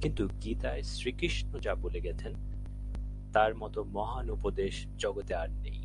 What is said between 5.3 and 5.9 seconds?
আর নেই।